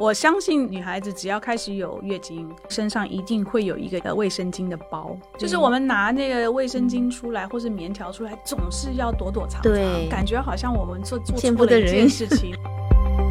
[0.00, 9.72] 我相信女孩子只要开始有月经，身上一定会有一个卫生巾的包，就是我们拿那个卫生巾出来，或是棉条出来，总是要躲躲藏藏，
[10.08, 12.54] 感觉好像我们做做错了一件事情。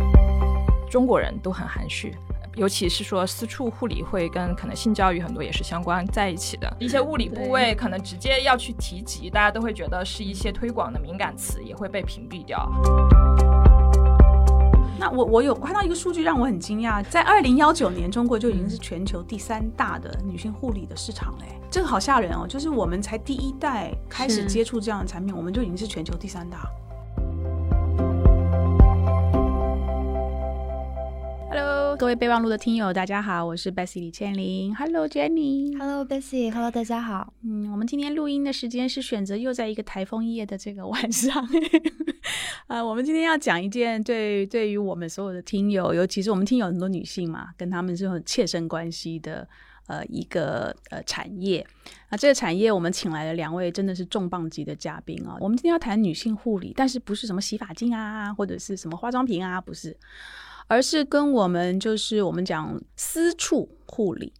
[0.87, 2.15] 中国人都很含蓄，
[2.53, 12.71] 尤其是说私处护理会跟可能性教育很多也是相关在一起的一些物理部位，可能直接要去提及，大家都会觉得是一些推广的敏感词，也会被屏蔽掉。
[14.99, 22.45] 那我我有看到一个数据让我很惊讶，在二零幺九年，中国就已经是全球第三大的女性护理的市场嘞，这个好吓人哦！
[22.45, 26.69] 就是我们才第一代开始接触这样的产品，我们就已经是全球第三大。
[31.51, 34.73] Hello，各位备忘录的听友，大家好，我是 Bessy 李倩玲。
[34.75, 35.75] Hello Jenny。
[35.79, 36.51] Hello Bessy。
[36.51, 37.33] Hello 大家好。
[37.43, 41.43] 嗯，我们今天录音的时间是选择又在一个台风夜的这个晚上。
[42.67, 49.47] 啊， 我们今天要讲一件对对于我们所有的听友，尤其是我们听友很多女性嘛，跟他们是很切身关系的
[49.87, 51.65] 呃一个呃产业。
[52.09, 55.35] 啊，这个产业我们请来了两位真的是重磅级的嘉宾啊。
[55.39, 59.97] 我们今天要谈女性护理，但是不是什么洗发精啊，或者是什么化妆品啊，不是，
[60.69, 64.31] 而是跟我们就是我们讲私处护理。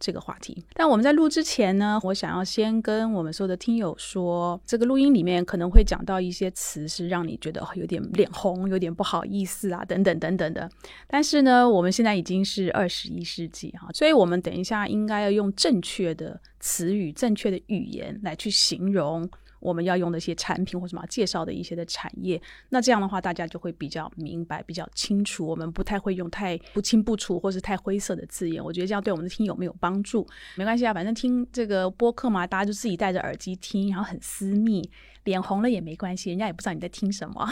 [0.00, 10.70] 这个话题，但我们在录之前呢，我想要先跟我们所有的听友说，这个录音里面可能会讲到一些词，是让你觉得有点脸红、有点不好意思啊，等等等等的。
[11.08, 19.28] 但是呢，我们现在已经是二十一世纪哈，所以我们等一下应该要用正确的词语、正确的语言来去形容。
[19.60, 25.46] 我们要用的一些产品或什么介绍的一些的产业，那这样的话大家就会比较明白、比较清楚。
[25.46, 30.26] 我们不太会用太不清不楚或是太灰色的字眼，我觉得这样对我们的听友没有帮助。
[30.56, 34.88] 没关系啊，反正听这个播客嘛，大家就自己戴着耳机听，然后很私密，
[35.24, 37.48] 脸红了也没关系，人家也不知道你在听什么。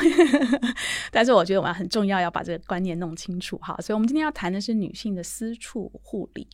[1.11, 3.77] 但是我觉得我们很重要，要把这个观念弄清楚哈。
[3.81, 6.47] 所以我们今天要谈的是女性的私处护理。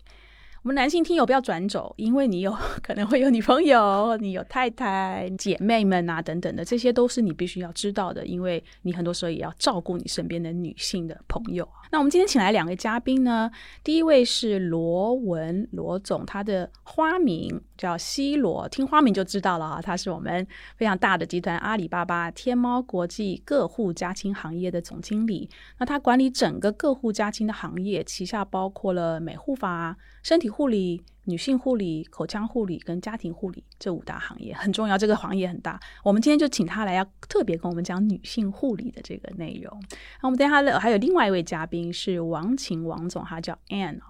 [0.62, 11.69] 我们男性听友不要转走，因为你有可能会有女朋友，你有太太、姐妹们啊等等的，这些都是你必须要知道的，因为你很多时候也要照顾你身边的女性的朋友。
[11.91, 13.50] 那我们今天请来两位嘉宾呢，
[13.82, 25.50] 第一位是罗文罗总，他的花名叫西罗，听花名就知道了啊，他是我们非常大的集团阿里巴巴天猫国际各户家亲行业的总经理。
[25.78, 31.02] 那他管理整个各户家亲的行业，旗下包括了美护法、身体护理。
[31.26, 35.78] 女性护理、口腔护理跟家庭护理这五大行业很重要，这个行业很大。
[36.02, 39.80] 我们今天就请他来，要特别跟我们讲女性护理的这个内容。
[40.20, 44.00] 那我们等下还有另外一位嘉宾是王晴王总，他叫 Anne，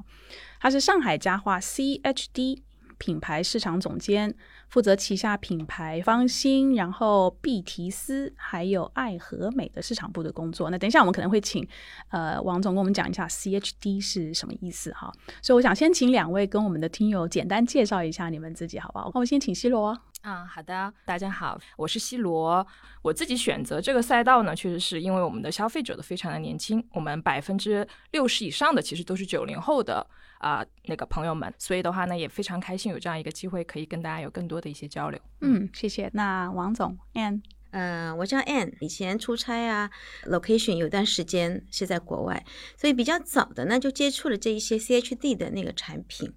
[0.59, 2.63] 他是上海家化 CHD
[3.03, 4.33] 品牌市场总监。
[4.69, 10.71] 负责旗下品牌芳心，然后碧缇丝，还有爱和美的市场部的工作。
[10.71, 11.67] 那等一下我们可能会请
[12.09, 15.13] 呃王总跟我们讲一下 CHD 是什么意思哈。
[15.43, 19.11] 所以我想先请两位跟我们的听友简单介绍一下你们自己好不好？
[19.13, 19.99] 那我先请西罗。
[20.23, 22.65] 啊，好的，大家好，我是西罗。
[23.03, 30.07] 我自己选择这个赛道呢，确实是因为我们的消费者都非常的年轻，我们百分之六十以上的其实都是九零后的。
[30.39, 35.21] 啊，那个朋友们，所以的话呢，也非常开心有这样一个机会，可以跟大家有更多的一些交流。
[35.41, 36.11] 嗯，谢谢。
[36.15, 37.41] 那王总，Anne，
[37.71, 39.89] 嗯，我叫 Anne，以前出差啊
[40.25, 42.45] ，location 有段时间是在国外，
[42.77, 46.33] 所以比较早的呢就接触了这一些 CHD 的那个产品。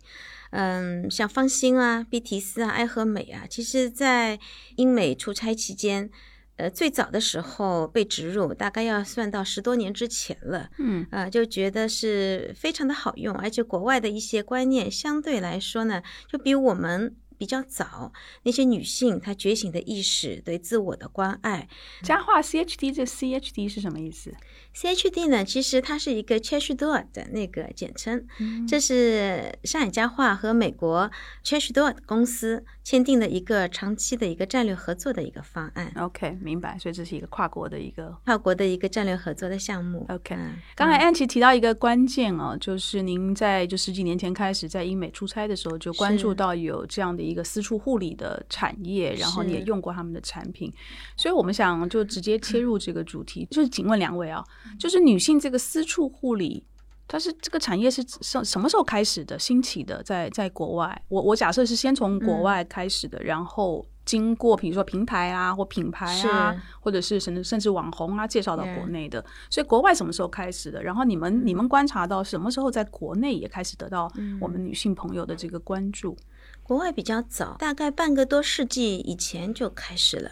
[0.55, 4.39] 嗯，像芳心啊、碧缇斯啊、爱和美啊，其实在
[4.77, 6.09] 英美出差期间。
[6.57, 10.69] 呃，最早的时候被植入，大概要算到十多年之前了。
[10.77, 16.01] 嗯，啊，就觉得是非常的好用，而且国外的一些观念相对来说呢，
[16.31, 17.13] 就比我们。
[17.37, 18.11] 比较早，
[18.43, 21.67] 那些女性她觉醒的意识，对自我的关爱。
[22.03, 24.33] 佳话 CHD 这 CHD 是什么意思
[24.75, 28.27] ？CHD 呢，其实它是一个 c h e s h d o r 的那个简称，
[28.67, 31.11] 这是上海佳话和美国
[31.43, 35.91] c h e s h d o r 公司签订的一个长期的一个战略合作的一个方案。
[35.97, 36.79] OK，明白。
[36.79, 40.05] 所以这是一个跨国的一个跨国的一个战略合作的项目。
[40.07, 40.37] OK，
[40.73, 47.25] 刚才安琪提到一个关键哦，就是您在就十几年前开始在英美出差的时候，就关注到有这样的。
[47.25, 50.71] 一个私处护理的产业，然后你也用过他们的产品，
[51.17, 54.43] 所以我们想就直接切入这个主题，就是请问两位啊，
[54.79, 56.63] 就是女性这个私处护理，
[57.07, 60.01] 它是这个产业是什什么时候开始的兴起的？
[60.03, 70.81] 在在国外，我我假设是先从国外开始的，然后经过比如说平台啊或品牌啊，或者是甚至甚至网红啊介绍到国内的，所以国外什么时候开始的？
[70.81, 74.11] 然后你们你们观察到什么时候在国内也开始得到
[74.41, 76.17] 我们女性朋友的这个关注？
[76.63, 80.31] 国外比较早，大概半个多世纪以前就开始了。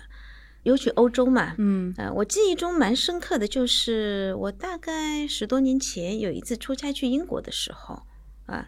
[0.63, 8.03] 尤其欧洲嘛，嗯呃，我记忆中蛮深刻的就是我大概十多年前有一次出差去英国的时候
[8.45, 8.67] 啊。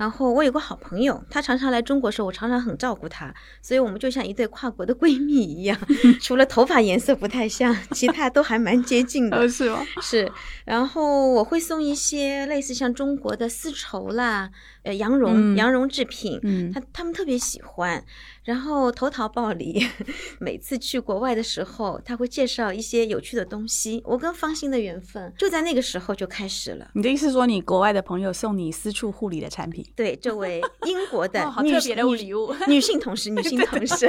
[0.00, 5.78] 然后我有个好朋友，她常常来中国的时候，我常常很照顾她，所以我们就像一对跨国的闺蜜一样，
[6.22, 9.46] 除了头发颜色不太像，其他都还蛮接近的。
[9.46, 9.84] 是吗？
[10.00, 10.32] 是，
[10.64, 14.50] 然后我会送一些类似像中国的丝绸啦，
[14.84, 18.02] 呃，羊绒、嗯羊绒制品，嗯她他们特别喜欢，
[18.44, 19.86] 然后投桃报李。
[20.40, 24.02] 每次去国外的时候，他会介绍一些有趣的东西。
[24.06, 26.90] 我跟方心的缘分就在那个时候就开始了。
[26.94, 29.84] 你的意思是说，你国外的朋友送你私处护理的产品？
[29.96, 34.08] 对，这位英国的 女、特别的女礼物女性同事，女 性同事，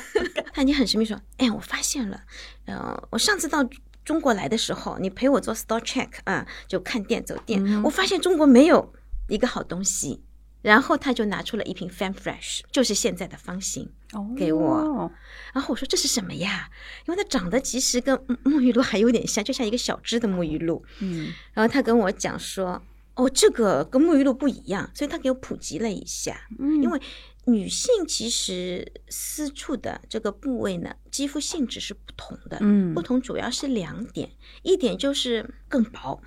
[0.52, 2.20] 她已经很神秘说：“哎，我发现了，
[2.66, 3.66] 呃，我上次到
[4.04, 8.92] 中国来的时候，你陪我做 store check 啊，就看店走店，嗯我发现中国没有
[9.28, 10.22] 一个好东西。”
[10.62, 13.90] 然后他就拿出了一瓶 Fan Fresh，就是现在的方形。
[14.36, 15.10] 给我哦
[15.52, 16.70] 然后我说这是什么呀？
[17.08, 20.84] 因为它长得其实跟嗯沐浴露还有点像，就像一个小支的沐浴露。
[21.00, 22.80] 嗯然后他跟我讲说，
[23.14, 26.48] 哦，这个跟沐浴露不一样，所以他给我普及了一下。
[26.58, 27.00] 嗯，因为
[27.44, 32.58] 女性其实私处的这个部位呢，肌肤性质是不同的。
[32.60, 34.30] 嗯不同主要是两点，
[34.62, 36.22] 一点就是更薄，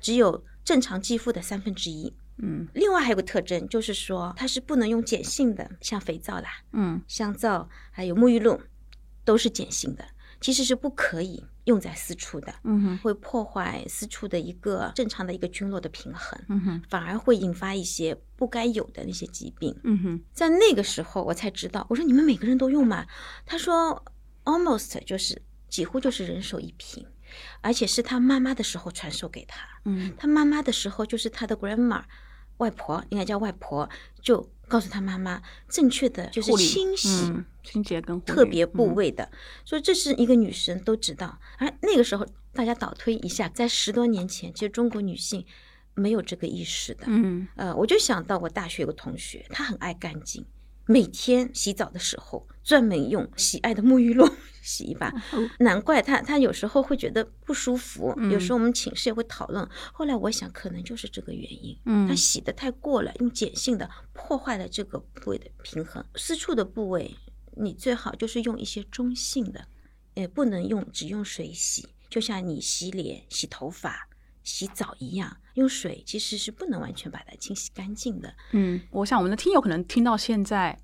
[0.00, 2.14] 只有正常肌肤的三分之一。
[2.38, 8.58] 嗯另外还有个特征，就是说它是不能用碱性的，像肥皂啦、嗯香皂还有沐浴露，
[9.24, 10.04] 都是碱性的，
[10.42, 19.74] 其实是不可以用在私处的，嗯哼会破坏私处的一个正常的一个菌落的平衡，嗯哼反而会引发一些不该有的那些疾病。
[19.84, 23.06] 嗯哼在那个时候我才知道，我说你们每个人都用吗？
[23.46, 24.04] 他说
[24.44, 27.06] almost 就是几乎就是人手一瓶，
[27.60, 32.02] 而且是他妈妈的时候传授给他，嗯他妈妈的时候就是他的 grandma
[32.56, 33.88] 外婆，应该叫外婆，
[34.20, 37.08] 就告诉他妈妈正确的就是清洗。
[37.26, 39.30] 嗯清洁跟特别部嗯位的，
[39.64, 41.38] 所以这是一个女生都知道。
[41.58, 45.46] 而那个时候，大家倒推一下，在十多年前，其实中国女性
[45.94, 47.04] 没有这个意识的。
[47.06, 50.44] 嗯呃，我就想到我大学有个同学，她很爱干净，
[50.86, 54.28] 每天洗澡的时候专门用喜爱的沐浴露
[54.62, 55.08] 洗一把。
[55.32, 59.68] 哦难怪他他有时候会觉得不舒服，有时嗯候我们寝室也会讨论。
[59.92, 61.76] 后来我想，可能就是这个原因。
[61.86, 66.04] 嗯她洗的太过了，用碱性的破坏了这个部位的平衡。
[66.16, 67.16] 私处的部位，
[67.56, 69.66] 你最好就是用一些中性的，
[70.14, 74.08] 也不能用只用水洗，就像你洗脸、洗头发、
[74.42, 78.34] 洗澡一样，用水其实是不能完全把它清洗干净的。
[78.52, 80.78] 嗯，我想我们的听友可能听到现在，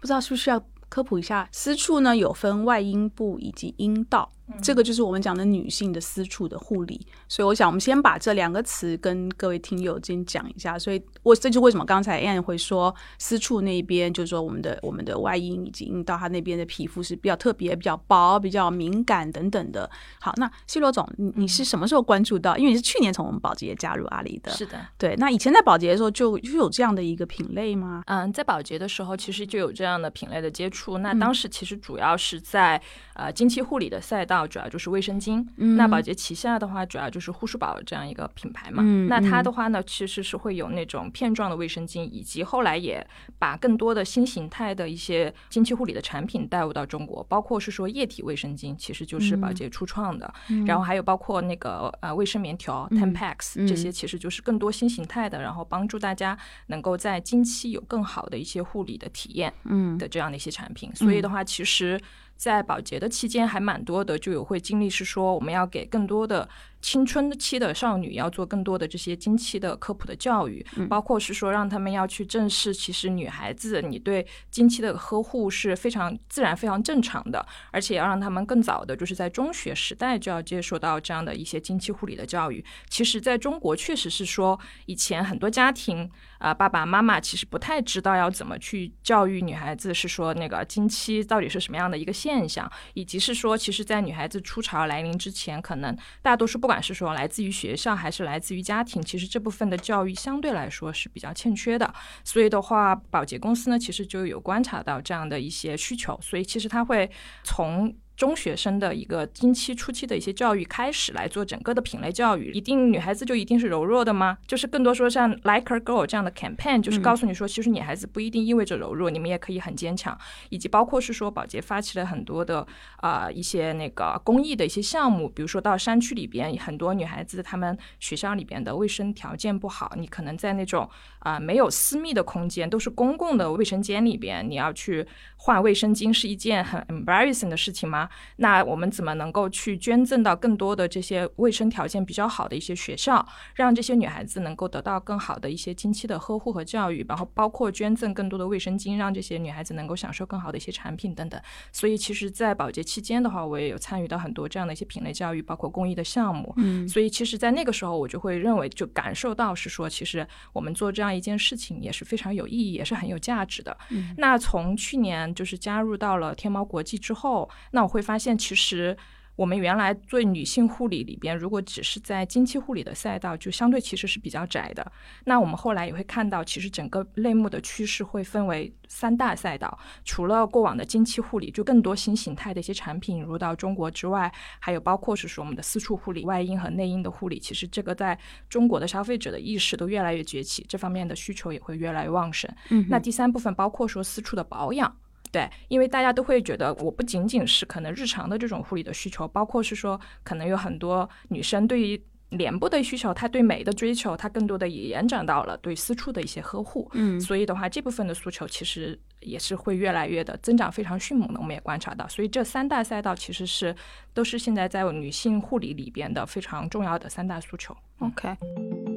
[0.00, 4.32] 不知道是不是要科普一下，私处呢有分外阴部以及阴道，
[4.62, 7.06] 这个就是我们讲的女性的私处的护理。
[7.28, 10.78] 所以我想我们先把这两个词跟各位听友先讲一下。
[10.78, 19.90] 所以我这就为什么刚才 Anne 会说私处那边，就是说我们的我们的外阴以及阴道，它那边的皮肤是比较特别、比较薄、比较敏感等等的。
[20.20, 22.56] 好，那西罗总，你你是什么时候关注到？
[22.56, 25.14] 因为你是去年从我们保洁加入阿里的，是的，对。
[25.16, 28.02] 那以前在保洁的时候就就有这样的一个品类吗？
[28.06, 30.98] 嗯，在保洁的时候，其实就有这样的品类的接触。
[30.98, 32.80] 那嗯当时其实主要是在
[33.14, 35.46] 呃经期护理的赛道，主要就是卫生巾。
[35.58, 38.82] 嗯那宝洁旗下的话，主要就是护舒宝这样一个品牌嘛。
[38.84, 43.06] 嗯那它嗯的话呢，其实是会有那种片状的卫生巾，以及后来也
[43.38, 50.34] 把更多的新形态的一些经期护理的产品带入到中国，包括是说液体卫生巾，其实就是保嗯洁初创的。
[50.66, 56.36] 然后还有包括那个呃卫生棉条 Tampax、嗯这些，其实就是更多新形态的，然后帮助大家
[56.66, 60.90] 能够在经期有更好的一些护理的体验嗯的这样的一些产品。
[60.94, 62.00] 所以的话，其实。
[62.36, 66.48] 在保洁的期间还蛮多的，就有会经历是说，我们要给更多的
[66.86, 82.64] 青春期的少女要做更多的这些经期的科普的教育，包括是说让他们要去正视，其实女孩子你对经期的呵护是非常自然、非常正常的，而且要让他们更早的，就是在中学时代就要接受到这样的一些经期护理的教育。
[82.88, 101.92] 其实，在中国确实是说，以前很多家庭啊、爸爸妈妈其实不太知道要怎么去教育女孩子，是说那个经期到底是什么样的一个现象，以及是说，其实，在女孩子初潮来临之前，可能大多数不管是说来自于学校还是来自于家庭，其实这部分的教育相对来说是比较欠缺的。
[102.24, 107.10] 所以的话，保洁公司呢，其实就有观察到这样的一些需求，所以其实他会
[107.44, 112.50] 从中学生的一个经期初期的一些教育开始来做整个的品类教育。
[112.52, 114.38] 一定女孩子就一定是柔弱的吗？
[114.46, 120.16] 就是更多说像 Like a Girl 这样的 campaign，就是告诉你说，其实女孩子不一定意味着柔弱，你们也可以很坚强。
[120.48, 135.06] 以及包括是说，保洁发起了很多的啊、呃一些那个公益的一些项目，比如说到山区里边，很多女孩子她们学校里边的卫生条件不好，你可能在那种啊、没有私密的空间，都是公共的卫生间里边，你要去
[135.36, 138.05] 换卫生巾是一件很 embarrassing 的事情吗？
[138.06, 151.40] 啊，那我们怎么能够去捐赠到更多的这些卫生条件比较好的一些学校，让这些女孩子能够得到更好的一些经期的呵护和教育，然后包括捐赠更多的卫生巾，让这些女孩子能够享受更好的一些产品等等。
[151.72, 156.52] 所以，其实，在保洁期间的话，我也有参与到很多这样的一些品类教育，包括公益的项目。
[156.56, 163.76] 嗯，所以，其实，在那个时候，我就会认为，就感受到是说，其实我们做这样一件事情也是非常有意义，也是很有价值的。
[163.90, 168.96] 嗯那从去年就是加入到了天猫国际之后，那我会发现，其实
[169.34, 174.90] 我们原来做女性护理里边，如果只是在经期护理的赛道，就相对其实是比较窄的。
[175.24, 192.50] 那我们后来也会看到，其实整个类目的趋势会分为三大赛道，除了过往的经期护理，就更多新形态的一些产品引入到中国之外，还有包括是说我们的私处护理、外阴和内阴的护理，其实这个在中国的消费者的意识都越来越崛起，这方面的需求也会越来越旺盛。
[192.70, 194.96] 嗯那第三部分包括说私处的保养。
[195.32, 206.90] 对，因为大家都会觉得，我不仅仅是可能日常的这种护理的需求，包括是说，可能有很多女生对于脸部的需求，她对美的追求，她更多的也延展到了对私处的一些呵护。
[206.94, 211.40] 嗯所以的话，这部分的诉求其实也是会越来越的增长，非常迅猛的。
[211.40, 213.74] 我们也观察到，所以这三大赛道其实是
[214.14, 217.76] 都是现在在女性护理里边的非常重要的三大诉求。
[217.98, 218.95] OK。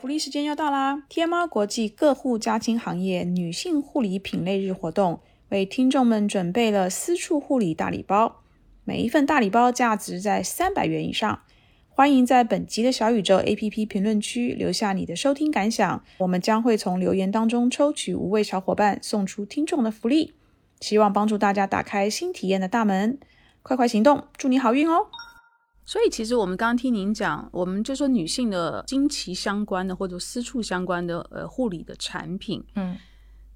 [0.00, 1.02] 福利时间要到啦！
[1.10, 8.40] 天猫国际各户家亲行业女性护理品类日活动，为听众们准备了私处护理大礼包，
[8.84, 11.42] 每一份大礼包价值在三百元以上。
[11.90, 20.32] 欢迎在本集的小宇宙 APP 评论区留下你的收听感想，我们将会从留言当中抽取五位小伙伴送出听众的福利，
[20.80, 23.18] 希望帮助大家打开新体验的大门。
[23.62, 25.08] 快快行动，祝你好运哦！
[25.90, 32.96] 所以其实我们刚刚听您讲，我们就说女性的经期相关的或者私处相关的呃护理的产品，嗯，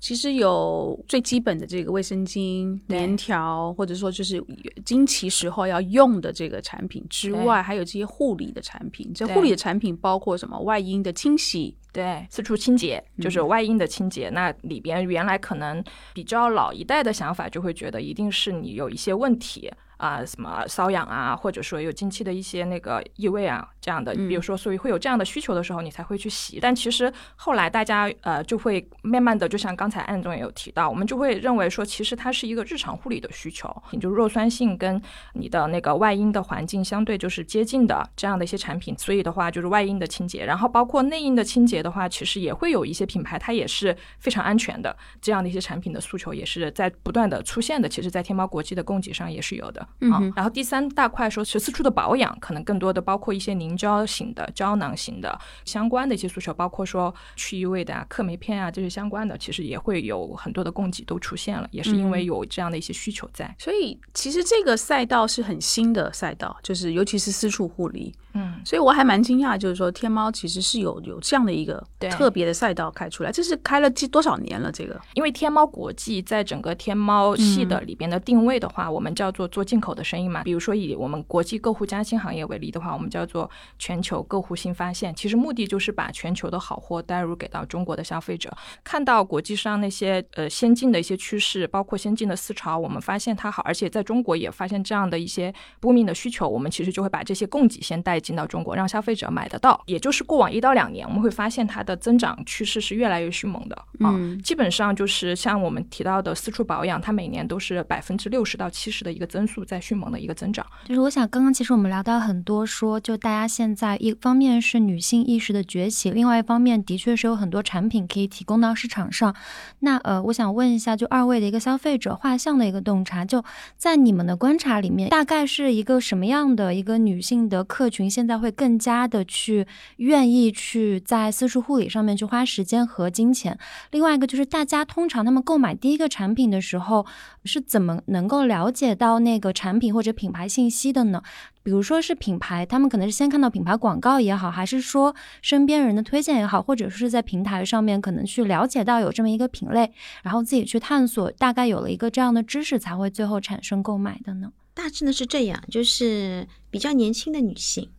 [0.00, 4.44] 其实有最基本的这个卫生巾、棉条，或者说就是
[4.84, 9.12] 经期时候要用的这个产品之外，还有这些护理的产品。
[9.14, 10.58] 这护理的产品包括什么？
[10.58, 14.28] 外阴的清洗，对，四处清洁就是外阴的清洁。
[14.30, 15.82] 那里边原来可能
[16.12, 24.12] 比较老一代的想法，就会觉得一定是你有一些问题啊、什么瘙痒啊，或者说有近期的一些那个异味啊这样的。
[24.12, 26.58] 嗯比如说，所以会有这样的需求的时候，你才会去洗。
[26.60, 35.00] 但其实后来大家呃就会慢慢的，就像刚才安总也有提到，我们就会认为说，其实它是一个日常护理的需求，你就弱酸性跟
[35.34, 50.32] 你的那个外阴的环境相对就是接近的这样的一些产品，所以的话就是外阴的清洁，然后包括内阴的清洁的话，其实也会有一些品牌它也是非常安全的，这样的一些产品的诉求也是在不断的出现的，其实在天猫国际的供给上也是有的啊嗯哼。
[50.34, 63.54] 然后第三大块说十四处的保养，可能更多的包括一些凝胶型的、胶囊型的相关的一些诉求，包括说去异味的啊、克霉片啊这些相关的，其实也会有很多的供给都出现了，也是因为有这样的一些需求在。
[63.58, 68.14] 所以其实这个赛道是很新的赛道，就是尤其是私处护理。
[68.36, 74.70] 嗯，所以我还蛮惊讶，就是说天猫其实是有有这样的一个对特别的赛道开出来，这是开了几多少年了？
[74.70, 80.42] 这个因为天猫国际在整个天猫系的里边的定位的话，我们叫做做进口的生意嘛。
[80.42, 85.14] 比如说以我们国际购户家新行业为例的话，我们叫做全球购户新发现。
[85.14, 88.52] 其实目的就是把全球的好货带入给到中国的消费者，
[88.82, 99.80] 看到国际上那些呃先进的一些趋势，包括先进的思潮，我们发现它好，而且在中国也发现这样的一些不明的需求，我们其实就会把这些供给先带进到中国，让消费者买得到。
[99.86, 104.14] 也就是过往一到两年，我们会发现它的增长趋势是越来越迅猛的啊。
[104.16, 110.64] 嗯基本上就是像我们提到的私处保养，它每年都是百分之六十到七十的一个增速，在迅猛的一个增长。
[110.86, 119.34] 就是我想，刚刚其实我们聊到很多说，就大家现在一方面是女性意识的崛起，另外一方面的确是有很多产品可以提供到市场上。
[119.80, 123.44] 那呃，我想问一下，就二位的一个消费者画像的一个洞察，就
[123.76, 133.58] 在你们的观察里面，大概是一个什么样的一个女性的客群，现在会更加的去愿意去在私处护理上面去花时间和金钱？
[133.90, 137.06] 另外一个就是大家通常他们购买第一个产品的时候，
[137.44, 141.22] 是怎么能够了解到那个产品或者品牌信息的呢？
[141.62, 149.90] 比如说是品牌，他们可能是先看到品牌广告也好，还是说身边人的推荐也好，或者是在平台上面可能去了解到有这么一个品类，
[150.22, 154.52] 然后自己去探索，大概有了一个这样的知识，才会最后产生购买的呢？
[154.74, 157.90] 大致呢是这样，就是比较年轻的女性，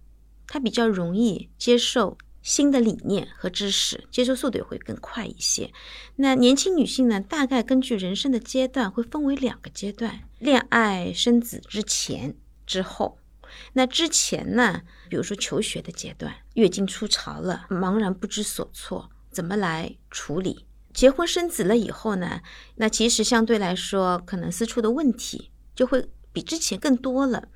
[0.45, 5.73] 她比较容易接受新的理念和知识，接受速度也会更快一些。
[6.17, 12.37] 那年轻女性呢，大概根据人生的阶段会分为两个阶段：恋爱、生子之前、
[12.67, 13.17] 之后。
[13.73, 20.67] 那之前呢，比如说求学的阶段，月经初潮了，茫然不知所措，怎么来处理？
[20.93, 22.41] 结婚生子了以后呢，
[22.75, 27.47] 那其实相对来说，可能私处的问题就会比之前更多了。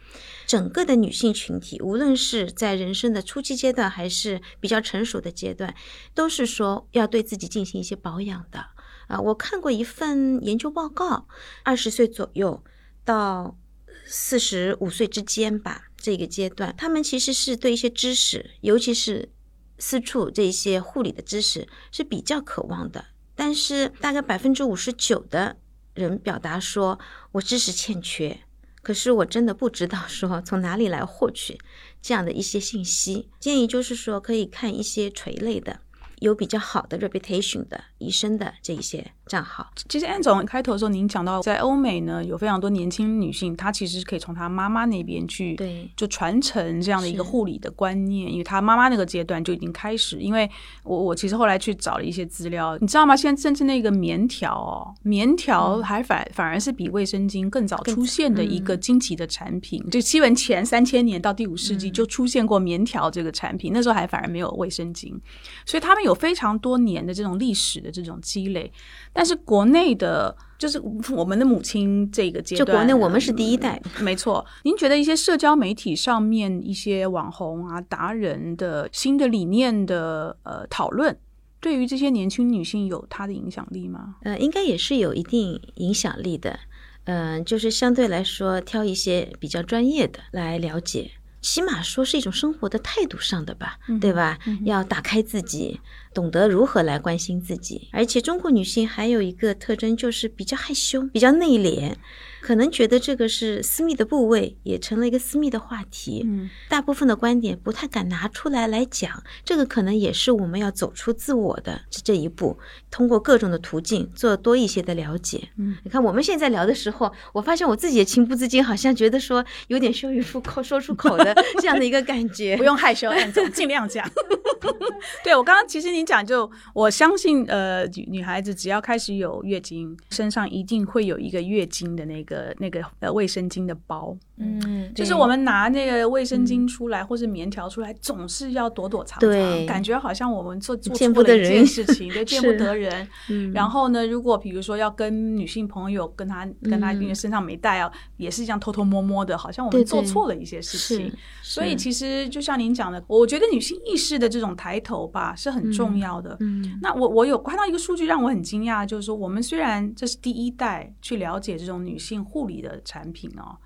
[0.49, 5.75] 整个的女性群体，无论是在人生的初期阶段，还是比较成熟的阶段，
[6.15, 8.65] 都是说要对自己进行一些保养的。
[9.09, 11.27] 啊，我看过一份研究报告，
[11.61, 12.63] 二十岁左右
[13.05, 13.59] 到
[14.07, 19.29] 四十五岁之间吧，这个阶段，他们其实是对一些知识，尤其是
[19.77, 23.05] 私处这些护理的知识是比较渴望的。
[23.35, 25.57] 但是大概百分之五十九的
[25.93, 26.97] 人表达说，
[27.33, 28.39] 我知识欠缺。
[28.81, 31.57] 可是我真的不知道说从哪里来获取
[32.01, 35.79] 这样的一些信息，建议就是说可以看一些垂类的。
[36.19, 39.69] 有比较好的 reputation 的医生的这一些账号。
[39.87, 50.17] 其实安总开头的时候，您讲到在欧美呢，有非常多年轻女性，她其实是可以从她妈妈那边去，对，就传承这样的一个护理的观念，因为她妈妈那个阶段就已经开始。
[50.17, 50.49] 因为
[50.83, 53.15] 我我其实后来去找了一些资料，你知道吗？
[53.15, 59.81] 现在甚至那个棉条哦，棉条还反反而是比卫生巾更早出现的一个惊奇的产品。
[59.89, 65.17] 就西文前三千年到第五世纪就出现过棉条这个产品，那时候还反而没有卫生巾，
[65.65, 66.09] 所以他们有。
[66.09, 68.71] 有非常多年的这种历史的这种积累，
[69.11, 70.79] 但是国内的，就是
[71.13, 74.45] 我们的母亲这个阶段，就国内我们是第一代，没错。
[74.63, 81.17] 您觉得一些社交媒体上面一些网红啊、达人的新的理念的呃讨论，
[81.59, 84.15] 对于这些年轻女性有她的影响力吗？
[84.23, 86.59] 呃，应该也是有一定影响力的。
[87.05, 91.09] 嗯，就是相对来说，挑一些比较专业的来了解。
[91.41, 94.37] 起码说是一种生活的态度上的吧，对吧？
[94.65, 95.79] 要打开自己，
[96.13, 97.89] 懂得如何来关心自己。
[97.91, 101.93] 而且中国女性还有一个特征，就是比较害羞，比较内敛。
[102.41, 106.23] 可能觉得这个是私密的部位，也成了一个私密的话题。
[106.25, 112.57] 嗯，大部分的观点不太敢拿出来来讲，这个可能也是我们要走出自我的这一步，
[112.89, 115.49] 通过各种的途径做多一些的了解。
[115.57, 122.55] 嗯，你看我们现在聊的时候，我发现我自己也情不自禁，好像觉得说有点羞于出口说出口的这样的一个感觉。
[122.59, 124.09] 不用害羞，安总尽量讲。
[125.23, 132.28] 对我刚刚其实你讲，就我相信，呃，女女孩子只要开始有月经，身上一定会有一个月经的那个
[132.59, 134.17] 那个呃卫生巾的包。
[134.39, 143.07] 嗯，就是我们拿那个卫生巾出来，或是棉条出来，总是要躲躲藏藏，感觉好像我们做做错了一件事情， 对，见不得人。
[143.53, 151.11] 然后呢，如果比如说要跟女性朋友跟她跟她因为身上没带啊，也是这样偷偷摸摸的，好像我们做错了一些事情。
[151.41, 156.37] 所以其实就像您讲的，我觉得女性意识的这种抬头吧是很重要的。
[156.39, 163.57] 嗯，那我我有看到一个数据让我很惊讶，就是说我们虽然这是第一代去了解这种女性护理的产品哦。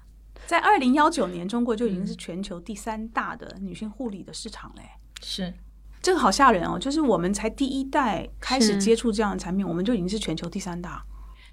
[0.46, 4.84] 在二零幺九年，中国就已经是全球第三大的女性护理的市场嘞。
[5.22, 5.54] 是，
[6.02, 6.78] 这个好吓人哦！
[6.78, 11.04] 就是我们才第一代开始接触这样的产品，我们就已经是全球第三大。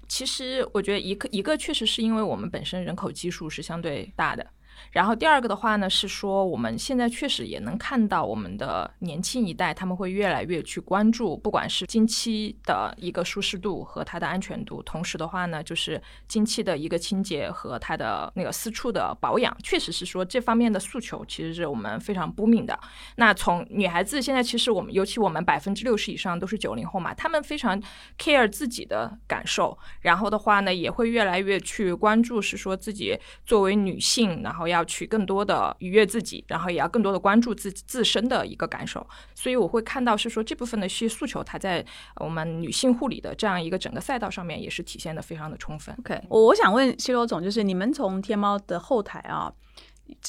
[0.07, 4.45] 其实我觉得一个一个确实是因为我们本身人口基数是相对大的。
[4.91, 22.77] 然后第二个的话呢，是说我们现在确实也能看到我们的年轻一代，他们会越来越去关注，不管是经期的一个舒适度和它的安全度，同时的话呢，就是经期的一个清洁和它的那个私处的保养，确实是说这方面的诉求，其实是我们非常不明的。
[23.15, 27.81] 那从女孩子现在，其实我们尤其我们百分之六十以上都是九零后嘛，他们非常
[28.17, 34.60] care 自己的感受，然后的话呢，也会越来越去关注，是说自己作为女性，然后。
[34.67, 45.95] 要去更多的愉悦自己，然后也要更多的关注自自身的一个感受，所以我会看到是说这部分的一些诉求，它在我们女性护理的这样一个整个赛道上面也是体现的非常的充分。
[45.99, 49.51] OK，我我想问谢罗总，就是你们从天猫的后台啊，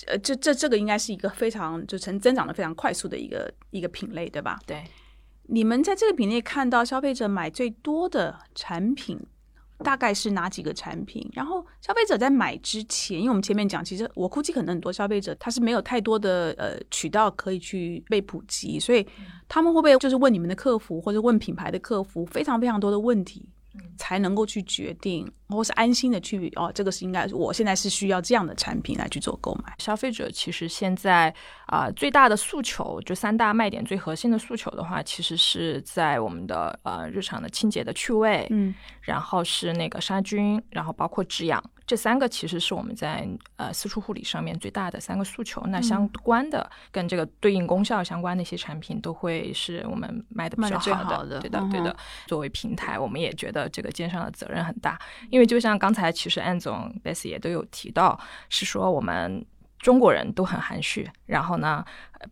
[0.07, 4.59] 呃，这这这个应该是一个非常就成增长的非常快速的一个一个品类，对吧？
[4.67, 4.85] 对，
[5.49, 9.21] 你们在这个品类看到消费者买最多的产品。
[9.83, 11.29] 大概是哪几个产品？
[11.33, 19.07] 然后消费者在买之前，因为我们前面讲，其实我估计可能很多消费者他是没有太多的呃渠道可以去被普及，所以
[19.49, 23.49] 他们会不会就是问你们的客服或者问品牌的客服非常非常多的问题？
[23.97, 29.75] 才能够去决定，或是安心的去哦，这个是应该，我现在是需要这样的产品来去做购买。
[29.79, 31.35] 消费者其实现在
[31.67, 41.63] 啊，最大的诉求就三大卖点，最核心的诉求的话，其实是在我们的呃日常的清洁的趣味，嗯，然后是那个杀菌，然后包括止痒。
[41.85, 45.61] 这三个其实是我们在呃私处护理上面最大的三个诉求。
[45.67, 51.41] 那相关的跟这个对应功效相关的一些产品，都会是我们卖的比较好的。
[51.41, 51.95] 对的，对的。
[52.27, 54.99] 作为平台，我们也觉得这个肩上的责任很大，
[55.31, 59.45] 因为就像刚才其实安总、贝斯也都有提到，是说我们
[59.79, 61.85] 中国人都很含蓄，然后呢。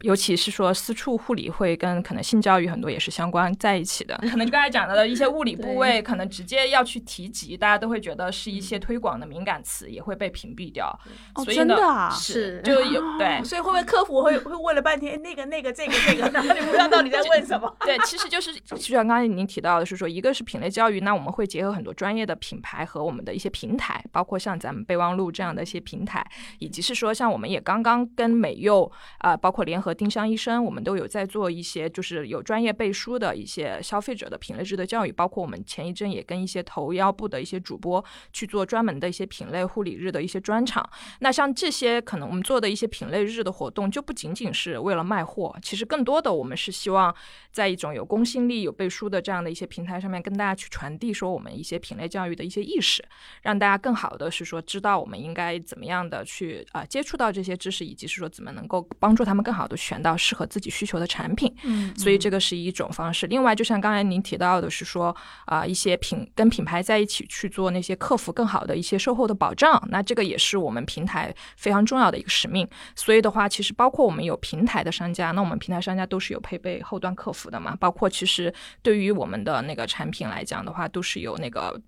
[0.03, 4.17] 尤其是说私处护理会跟可能性教育很多也是相关在一起的。
[4.31, 10.89] 可能刚才讲到的一些物理部位，可能直接要去提及，大家都会觉得是一些推广的敏感词，也会被屏蔽掉。
[11.35, 17.77] 哦，所以呢真的啊，是就有对所以会不会客服会会问了半天那个那个这个这个， 然后你不知道到底在问什么？
[17.81, 26.25] 对，其实就是就像刚才您提到的，是说一个是品类教育，那我们会结合很多专业的品牌和我们的一些平台，包括像咱们备忘录这样的一些平台，
[26.59, 40.89] 以及是说像我们也刚刚跟美柚啊、包括联合丁香医生，我们都有在做一些就是有专业背书的一些消费者的品类日的教育，包括我们前一阵也跟一些头腰部的一些主播去做专门的一些品类护理日的一些专场。
[41.21, 47.15] 那像这些可能我们做的一些品类日的活动，就不仅仅是为了卖货，其实更多的我们是希望
[47.51, 53.05] 在一种有公信力、有背书的这样的一些平台上面，跟大家去传递说我们一些品类教育的一些意识，
[53.43, 61.51] 让大家更好的是说知道我们应该怎么样的去啊、接触到这些知识，以及是说怎么能够帮助他们更好的选到适合自己需求的产品。
[61.63, 63.27] 嗯所以这个是一种方式。
[63.29, 72.69] 另外，就像刚才您提到的是说啊、一些品跟品牌在一起去做那些客服更好的一些售后的保障，那这个也是我们平台非常重要的一个使命。
[72.97, 77.77] 所以的话，其实包括我们有平台的商家，那我们平台商家都是有配备后端客服的嘛。
[77.79, 78.53] 包括其实
[78.83, 81.81] 对于我们的那个产品来讲的话，都是有那个。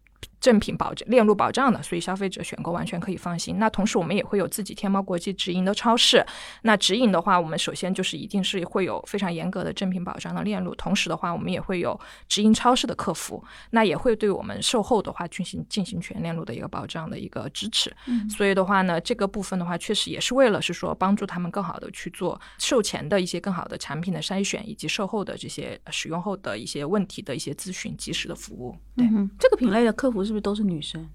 [0.43, 3.61] 正品保证链路保障的，所以消费者选购完全可以放心。
[3.61, 6.27] 那同时我们也会有自己天猫国际直营的超市，
[6.63, 17.95] 那直营的话，我们首先就是一定是会有非常严格的正品保障的链路，同时的话，我们也会有直营超市的客服，那也会对我们售后的话进行进行全链路的一个保障的一个支持。
[18.09, 28.77] 嗯所以的话呢，这个部分的话，确实也是为了是说帮助他们更好的去做售前的一些更好的产品的筛选，以及售后的这些呃使用后的一些问题的一些咨询及时的服务。
[28.97, 31.07] 对，嗯，这个品类的客服是是不是都是女生，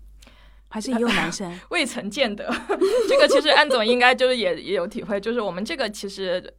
[0.70, 1.60] 还是也有男生？
[1.72, 2.46] 未曾见得，
[3.10, 6.54] 这个其实安总应该就是也也有体会，就是我们这个其实。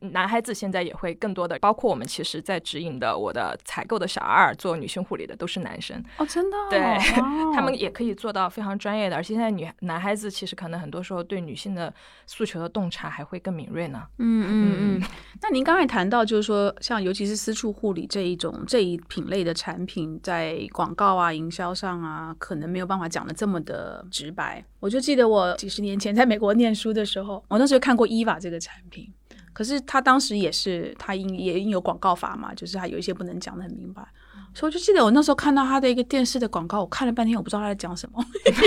[0.00, 11.92] 男孩子现在也会更多的，包括我们其实，在指引的我的采购的小二做女性护理的都是男生，哦，真的哦、对哇 他们也可以做到非常专业的，而且现在女男孩子其实可能很多时候对女性的
[12.26, 14.02] 诉求的洞察还会更敏锐呢。
[14.18, 15.08] 嗯嗯嗯。
[15.42, 24.64] 那您刚才谈到，就是说，像尤其是私处护理这一种这一品类的产品，在广告啊、营销上啊，可能没有办法讲的这么的直白。
[24.80, 29.12] 我就记得我几十年前在美国念书的时候，我那时候看过伊娃这个产品，
[29.56, 34.06] 可是他当时也是他因也因有广告法嘛，就是他有一些不能讲的很明白。
[34.52, 38.58] 所以我就记得我那时候看到他的一个电视的广告，我看了半天，我不知道他在讲什么， 因为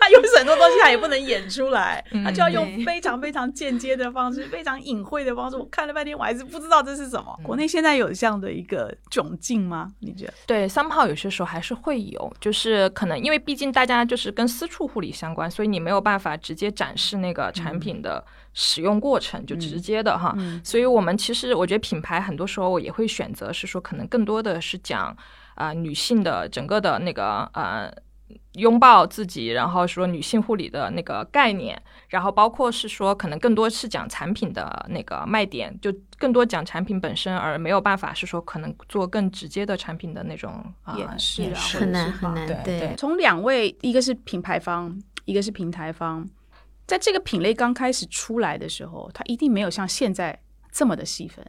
[0.00, 5.56] 他有很多东西他也不能演出来，他就要用非常非常间接的方式，非常隐晦的方式。
[5.56, 7.38] 我看了半天，我还是不知道这是什么。
[7.42, 9.90] 国内现在有这样的一个窘境吗？
[10.00, 10.34] 你觉得？
[10.46, 18.22] 对，somehow 有些时候还是会有，就是可能因为毕竟大家就是跟私处护理相关，所以你没有办法直接展示那个产品的
[18.54, 20.34] 使用过程，就直接的哈。
[20.38, 25.16] 嗯所以我们其实我觉得品牌很多时候也会选择是说，可能更多的是讲
[25.54, 27.92] 啊、女性的整个的那个呃。
[28.54, 46.26] 拥抱自己，然后说女性护理的那个概念，然后包括是说可能更多是讲产品的那个卖点，就更多讲产品本身，而没有办法是说可能做更直接的产品的那种啊、演示啊演示或者很难很难，对对从两位，一个是品牌方，一个是平台方，
[46.86, 50.38] 在这个品类刚开始出来的时候，它一定没有像现在
[50.70, 51.44] 这么的细分，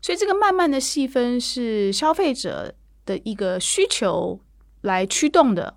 [0.00, 4.40] 所以这个慢慢的细分是消费者的一个需求
[4.82, 5.76] 来驱动的。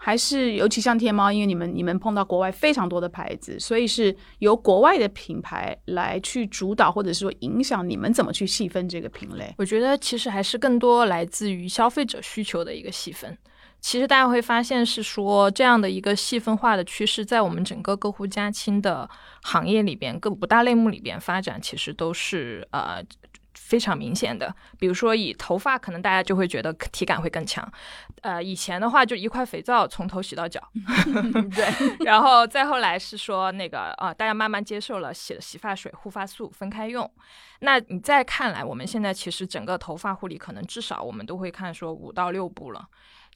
[0.00, 9.52] 还是尤其像天猫，因为你们你们碰到国外非常多的牌子，所以是由国外的品牌来去主导，或者是说影响你们怎么去细分这个品类。
[9.58, 13.36] 我觉得其实还是更多来自于消费者需求的一个细分。
[13.80, 19.08] 其实大家会发现是说这样的一个细分化的趋势，在我们整个个户家亲的
[19.42, 23.02] 行业里边，各五大类目里边发展，其实都是呃。
[23.54, 27.70] 非常明显的，比如说以头发，可能大家就会觉得体感会更强。
[28.22, 30.62] 呃，以前的话就一块肥皂从头洗到脚，
[31.54, 31.68] 对，
[32.06, 37.10] 然后再后来是说那个啊、大家慢慢接受了洗洗发水、护发素分开用。
[37.58, 42.88] 那你再看来，我们现在其实整个头发护理可能至少我们都会看说五到六步了。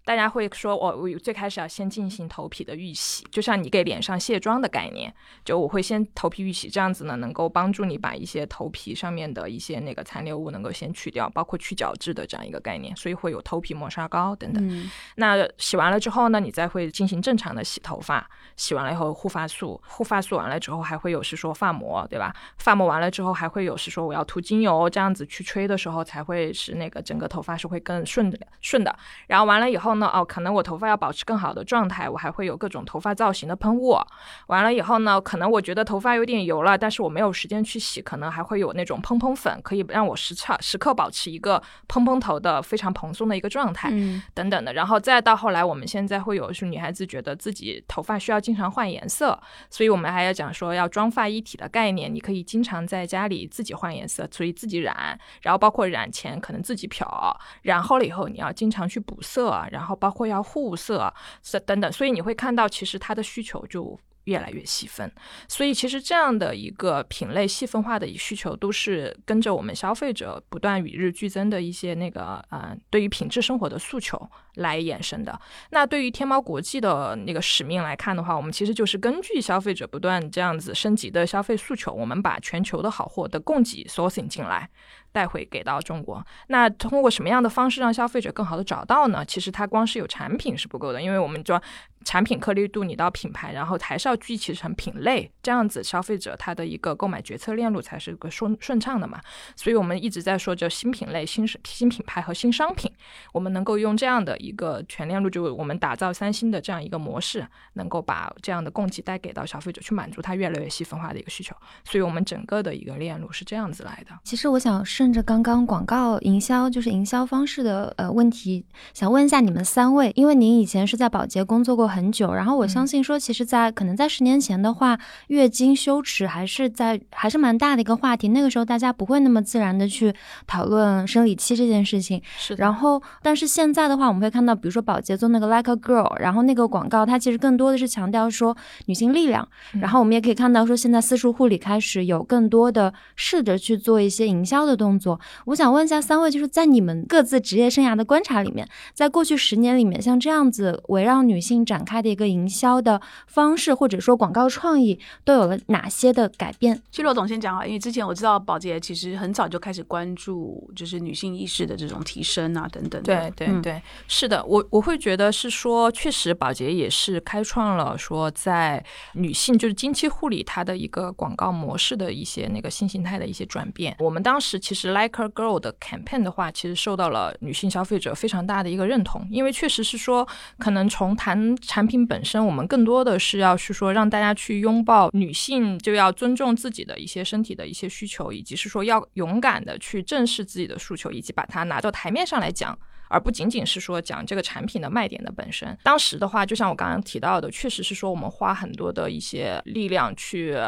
[0.05, 14.67] 大家会说，我我最开始要先进行头皮的预洗，就像你给脸上卸妆的概念，就我会先头皮预洗，这样子呢，能够帮助你把一些头皮上面的一些那个残留物能够先去掉，包括去角质的这样一个概念，所以会有头皮磨砂膏等等。
[14.69, 22.35] 嗯那洗完了之后呢，你再会进行正常的洗头发，洗完了以后护发素，护发素完了之后还会有是说发膜，对吧？
[22.59, 28.95] 发膜完了之后还会有是说我要涂精油，这样子去吹的时候才会使那个整个头发是会更顺的顺的。
[29.29, 33.98] 然后完了以后后呢，哦，可能我头发要保持更好的状态，我还会有各种头发造型的喷雾。
[34.46, 43.90] 完了以后呢，可能我觉得头发有点油了，但是我没有时间去洗，可能还会有那种蓬蓬粉，可以让我时刻时刻保持一个蓬蓬头的非常蓬松的一个状态，
[44.33, 44.72] 等等的。
[44.72, 61.90] 然后再到后来，我们现在会有是女孩子觉得自己头发需要经常换颜色，所以我们还要讲说要妆发一体的概念，你可以经常在家里自己换颜色，所以自己染，然后包括染前可能自己漂，染后了以后你要经常去补色，然后然后包括要护色，是等等。
[61.90, 63.99] 所以你会看到，其实它的需求就。
[64.27, 65.12] 越来越细分，
[65.49, 75.37] 所以其实这样的一个品类细分化的需求，都是跟着我们消费者不断与日俱增的一些那个呃，对于品质生活的诉求来衍生的。
[75.71, 84.71] 那对于天猫国际的那个使命来看的话，我们其实就是根据消费者不断这样子升级的消费诉求，我们把全球的好货的供给 sourcing 进来。
[85.12, 89.25] 带回给到中国，那通过什么样的方式让消费者更好的找到呢？
[89.25, 91.62] 其实它光是有产品是不够的，因为我们说
[92.05, 99.20] 产品颗粒度你到品牌，然后还是要聚集成品类，这样子消费者他的一个购买决策链路才是个顺顺畅的嘛。
[99.55, 102.90] 所以我们一直在说，就新品类、新新品牌和新商品，
[103.33, 111.55] 我们能够用这样的一个全链路，就我们打造三星的这样一个模式，能够把这样的供给带给到消费者，去满足他越来越细分化的一个需求。
[111.85, 114.18] 所以我们整个的一个链路是这样子来的。
[114.25, 115.02] 其实我想是。
[115.03, 130.15] 顺着刚刚广告营销就是营销方式的呃问题，想问一下你们三位，因为您以前是在保洁工作过很久，然后我相信说，其实，在可能在十年前的话，月经羞耻还是在还是蛮大的一个话题，那个时候大家不会那么自然的去
[130.47, 132.23] 讨论生理期这件事情。
[132.38, 132.55] 是。
[132.55, 139.49] 然后，但是现在的话，我们会看到，比如说保洁做那个 Like a Girl，然后那个广告它其实更多的是强调说女性力量。
[139.81, 144.91] 然后我们也可以看到说，现在私塾护理开始有更多的试着去做一些营销的动。
[144.92, 156.83] 工作，我想问一下三位，就是在你们各自职业生涯的观察里面，在过去十年里面，像这样子围绕女性展开的一个营销的方式，或者说广告创意，都有了哪些的改变？
[156.90, 163.02] 季罗总先讲啊，因为之前我知道宝洁其实很早就开始关注，就是女性意识的这种提升啊，等等。
[163.02, 173.96] 对对对，是的，我我会觉得是说，确实宝洁也是开创了说在女性就是经期护理它的一个广告模式的一些那个新形态的一些转变。
[173.98, 174.82] 我们当时其实。
[174.83, 180.27] 是 Like a Girl 的 campaign 的话，其实受到了女性消费者非常大的一个认同，因为确实是说，
[180.59, 192.77] 可能从谈产品本身，我们更多的是要去说，让大家去拥抱女性，就要尊重自己的一些身体的一些需求，以及是说要勇敢的去正视自己的诉求，以及把它拿到台面上来讲，
[193.09, 195.79] 而不仅仅是说讲这个产品的卖点的本身。
[195.85, 200.59] 当时的话，就像我刚刚提到的，确实是说我们花很多的一些力量去。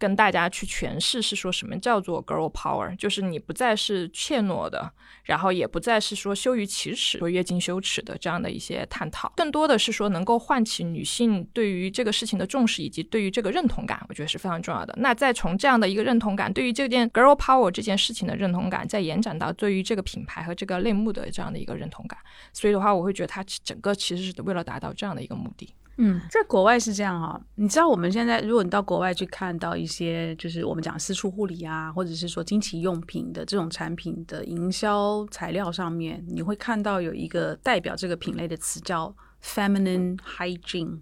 [0.00, 4.90] 跟大家去诠释是说什么叫做 girl power，就是你不再是怯懦的，
[5.24, 14.94] 然后也不再是说羞于启齿、说月经羞耻的这样的一些探讨，更多的是说能够唤起女性对于这个事情的重视以及对于这个认同感，我觉得是非常重要的。
[14.96, 22.18] 那再从这样的一个认同感，对于这件 girl power 这件事情的认同感，再延展到对于这个品牌和这个类目的这样的一个认同感，
[22.54, 25.74] 所以的话，我会觉得它整个其实是为了达到这样的一个目的。
[26.02, 41.00] 嗯，在国外是这样哈，你知道我们现在，如果你到国外去看到一些，就是我们讲私处护理啊，或者是说经期用品的这种产品的营销材料上面，你会看到有一个代表这个品类的词叫 feminine hygiene。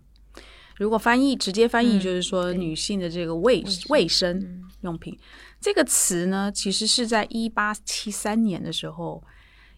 [0.79, 5.17] 如果翻译直接翻译就是说女性的这个卫卫生用品，
[5.61, 9.23] 这个词呢，其实是在一八七三年的时候，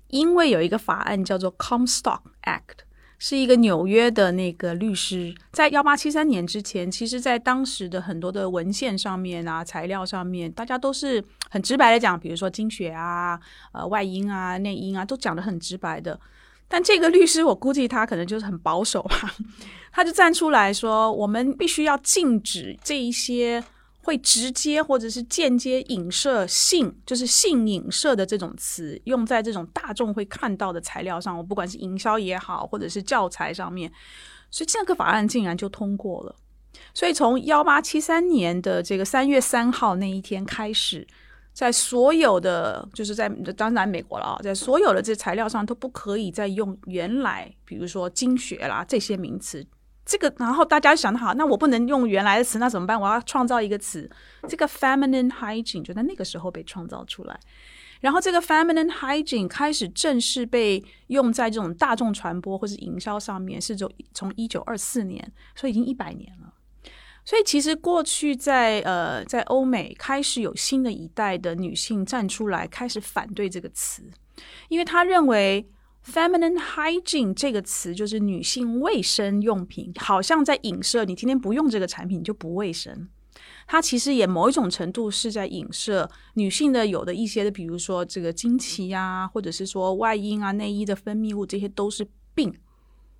[0.06, 2.86] 因为有一个法案叫做 Comstock Act。
[3.22, 13.38] 是一个纽约的那个律师，在幺八七三年之前，其实，在当时的很多的文献上面啊、材料上面，大家都是很直白的讲，比如说经血啊、
[13.72, 16.18] 呃外阴啊、内阴啊，都讲的很直白的。
[16.66, 19.34] 但这个律师，我估计他可能就是很保守吧，
[19.92, 23.62] 他就站出来说，我们必须要禁止这一些。
[24.02, 33.92] 会直接或者是间接影射性，就是性影射的这种词，用在这种大众会看到的材料上，我不管是营销也好，或者是教材上面，
[34.50, 36.34] 所以这个法案竟然就通过了。
[36.94, 41.06] 所以从幺八七三年的这个三月三号那一天开始，
[41.52, 49.66] 在所有的就是在当然美国了啊，在所有的这材料上都不可以再用原来，比如说经学啦这些名词。
[50.10, 53.00] 这个，然后大家想的好，那我不能用原来的词，那怎么办？
[53.00, 54.10] 我要创造一个词，
[54.48, 57.38] 这个 feminine hygiene 就在那个时候被创造出来。
[58.00, 66.52] 然后这个 feminine hygiene 开始正式被用在这种大众传播或是营销上面，是从从一九二四年，所以已经一百年了。
[67.24, 74.02] 所以其实过去在呃在欧美开始有新的一代的女性站出来，开始反对这个词，
[74.68, 75.70] 因为她认为。
[76.04, 83.08] Feminine hygiene 这个词就是女性卫生用品，好像在影射你今天不用这个产品就不卫生。
[83.66, 92.52] 它其实也某一种程度是在影射女性的有的一些的，比如说这个经期啊，或者是说外阴啊、内衣的分泌物，这些都是病，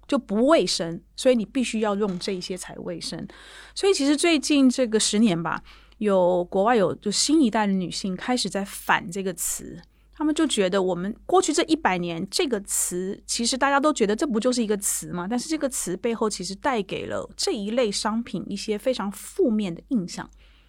[0.08, 3.26] 就不卫生，所以你必须要用这些才卫生。
[3.74, 5.62] 所以其实最近这个十年吧，
[5.98, 9.80] 有国外有就新一代的女性开始在反这个词。
[10.20, 15.26] 他们就觉得我们过去这一百年这个词，其实大家都觉得这不就是一个词吗？
[15.26, 20.28] 但是这个词背后其实带给了这一类商品一些非常负面的印象。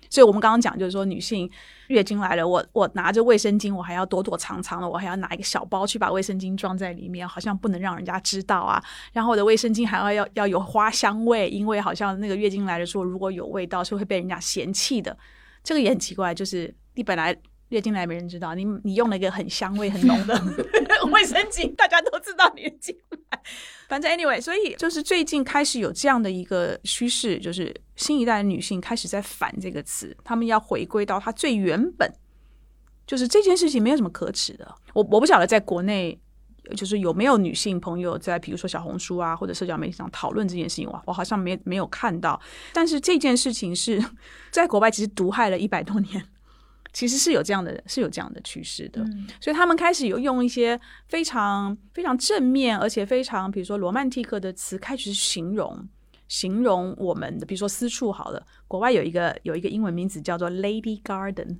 [0.09, 1.51] 所以我们刚刚讲，就是说女性
[1.89, 8.81] 月经来了，我我拿着卫生巾，我还要躲躲藏藏的，我还要拿一个小包去把卫生巾装在里面，好像不能让人家知道啊。
[9.11, 15.17] 然后我的卫生巾还要要要有花香味，因为好像那个月经来的时候如果有味道是会被人家嫌弃的。
[15.61, 17.37] 这个也很奇怪，就是你本来。
[17.71, 20.33] 月经来没人知道，你你用了一个很香味很浓的
[21.11, 23.41] 卫生巾，大家都知道你进来。
[23.87, 32.13] 反正 anyway，所以就是最近开始有这样的一个趋势，就是新一代的女性开始在反这个词，她们要回归到她最原本，
[33.07, 34.75] 就是这件事情没有什么可耻的。
[34.93, 36.19] 我我不晓得在国内
[36.75, 42.39] 就是有没有女性朋友在比如说小红书啊或者社交媒体上讨论这件事情，我我好像没没有看到。
[42.73, 44.03] 但是这件事情是
[44.51, 46.27] 在国外其实毒害了一百多年。
[46.93, 49.01] 其实是有这样的，是有这样的趋势的，
[49.39, 55.87] 所以他们开始有用一些非常非常正面，而且非常比如说罗曼蒂克的词，开始形容
[56.27, 61.57] 形容我们的，比如说私处好了，国外有一个有一个英文名字叫做 Lady Garden，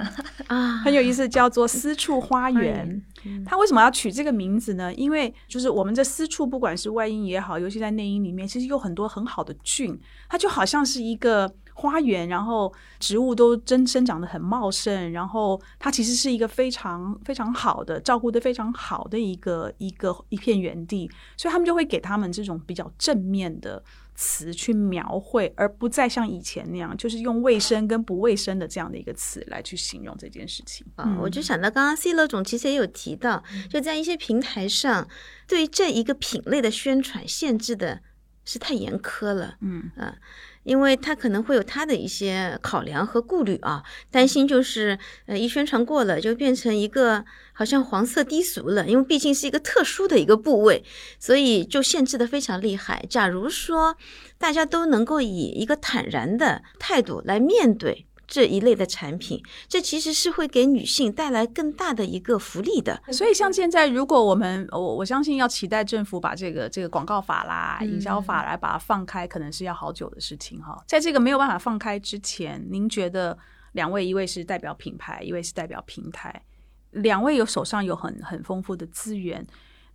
[0.48, 3.02] 啊，很有意思，叫做私处花园。
[3.44, 4.92] 他为什么要取这个名字呢？
[4.94, 11.54] 因为就是我们这私处，不管是外阴也好，尤其在内阴里面，其实有很多很好的菌，它就好像是一个。
[11.80, 23.82] 花园，然后植物都真生长得很茂盛，然后它其实是一个非常非常好的照顾的非常好的一个一个一片园地，所以他们就会给他们这种比较正面的
[24.14, 31.16] 词去描绘，而不再像以前那样，就是用卫生跟不卫生的这样的一个词来去形容这件事情啊。
[31.18, 35.08] 我就想到刚刚 C 罗总其实也有提到，就在一些平台上，
[35.48, 38.02] 对这一个品类的宣传限制的
[38.44, 40.18] 是太严苛了，嗯啊。
[40.62, 50.84] 因为他可能会有他的一些考量和顾虑啊，担心就是呃一宣传过了就变成一个好像黄色低俗了，因为毕竟是一个特殊的一个部位，
[51.18, 53.04] 所以就限制的非常厉害。
[53.08, 53.96] 假如说
[54.38, 58.06] 大家都能够以一个坦然的态度来面对。
[58.30, 63.02] 这一类的产品，这其实是会给女性带来更大的一个福利的。
[63.12, 70.80] 所以，像现在，如果我们我我相信要期待政府把这个这个广告法啦、营销法来把它放开，可能是要好久的事情哈。
[70.86, 73.36] 在这个没有办法放开之前，您觉得
[73.72, 76.44] 两位，一位是代表品牌，一位是代表平台，
[76.92, 79.44] 两位有手上有很很丰富的资源，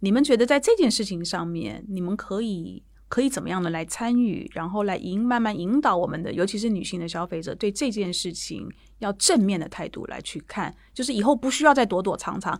[0.02, 2.84] 你们觉得在这件事情上面，你们可以？
[3.07, 8.67] 可以怎么样的来参与，然后来引慢慢引导我们的，尤其是女性的消费者，对这件事情
[8.99, 12.59] 要正面的态度来去看，就是以后不需要再躲躲藏藏。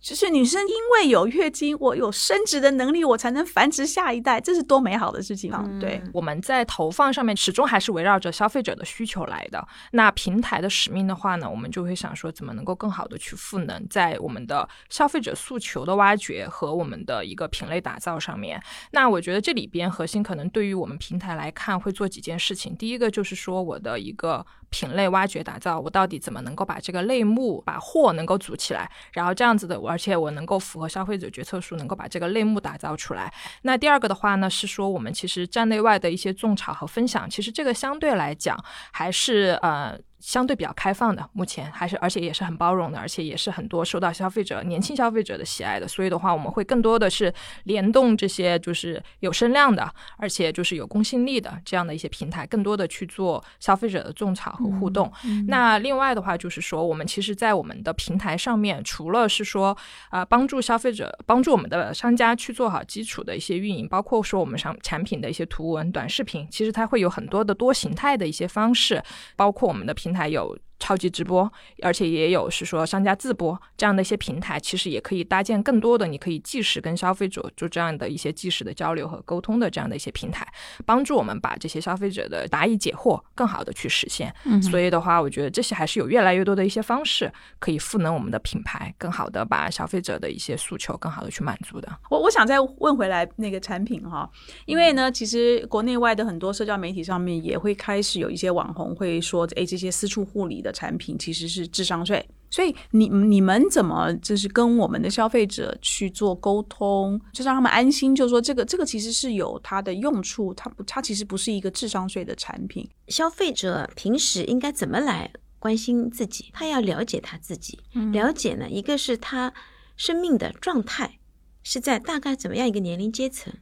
[0.00, 5.68] 就是女生因为有月经，我有生殖的能力，我才能繁殖下一代，这是多美好的事情啊！
[5.80, 9.66] 对，我们在投放上面始终还是围绕着消费者的需求来的。
[9.92, 18.62] 那平台的使命的话呢，我们就会想说，怎么能够更好的去赋能在我们的消费者诉求的挖掘和我们的一个品类打造上面。
[18.92, 22.76] 那我觉得这里边核心可能对于我们平台来看，会做几件事情。
[22.76, 24.46] 第一个就是说我的一个。
[24.76, 33.32] 品类挖掘打造，我到底怎么能够把这个类目把货能够组起来，然后这样子的，而且我能够符合消费者决策树，能够把这个类目打造出来。
[33.62, 38.62] 那第二个的话呢，是说我们其实站内外的一些种草和分享，其实这个相对来讲
[38.92, 39.98] 还是呃。
[40.18, 45.86] 相对比较开放的，目前还是而且也是很包容的，而且也是很多受到消费者年轻消费者的喜爱的。
[45.86, 47.32] 所以的话，我们会更多的是
[47.64, 55.12] 联动这些就是有声量的，而且就是有公信力的这样的一些平台，更多的去做消费者的种草和互动。
[55.48, 59.76] 那另外的话，就是说我们其实，在我们的平台上面，除了是说
[60.08, 69.02] 啊帮助消费者、帮助我们的商家去做好基础的一些运营，包括说我们商产品的一些图文、短视频，其实它会有很多的多形态的一些方式，
[69.36, 70.05] 包括我们的平。
[70.06, 71.50] 平台有超级直播，
[71.82, 80.46] 而且也有是说商家自播这样的一些平台，其实也可以搭建更多的你可以即时跟消费者做这样的一些即时的交流和沟通的这样的一些平台，
[80.84, 84.34] 帮助我们把这些消费者的答疑解惑更好的去实现。
[84.44, 91.88] 嗯所以的话，我觉得这些还是有越来越多的一些方式可以赋能我们的品牌，更好的把消费者的一些诉求更好的去满足的。
[92.10, 94.28] 我我想再问回来那个产品哈，
[94.66, 100.62] 因为呢，其实国内外的很多社交媒体上面也会开始有一些网红会说，哎，这些私处护理。
[100.66, 112.88] 的产品其实是智商税，所以你你们怎么就是跟我们的消费者去做沟通，就让他们安心，就是说这个这个其实是有它的用处，它不它其实不是一个智商税的产品。
[113.08, 116.50] 消费者平时应该怎么来关心自己？
[116.52, 117.78] 他要了解他自己，
[118.12, 119.52] 了解呢，一个是他
[119.96, 121.18] 生命的状态
[121.62, 123.52] 是在大概怎么样一个年龄阶层，